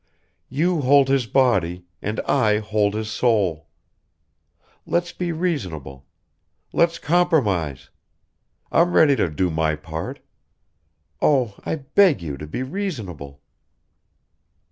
You 0.49 0.81
hold 0.81 1.09
his 1.09 1.27
body, 1.27 1.85
and 2.01 2.19
I 2.21 2.57
hold 2.57 2.95
his 2.95 3.07
soul. 3.11 3.67
Let's 4.87 5.11
be 5.13 5.31
reasonable. 5.31 6.07
Let's 6.73 6.97
compromise. 6.97 7.91
I'm 8.71 8.93
ready 8.93 9.15
to 9.15 9.29
do 9.29 9.51
my 9.51 9.75
part. 9.75 10.17
Oh, 11.21 11.53
I 11.65 11.75
beg 11.75 12.19
you 12.19 12.35
to 12.37 12.47
be 12.47 12.63
reasonable!" 12.63 13.41